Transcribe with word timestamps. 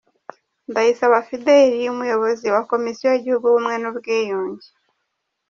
Ndayisaba 0.69 1.17
Fidele 1.27 1.83
umuyobozi 1.93 2.45
wa 2.55 2.61
Komisiyo 2.71 3.05
y'igihugu 3.09 3.45
y'ubumwe 3.47 3.75
n'ubwiyunge. 3.79 4.67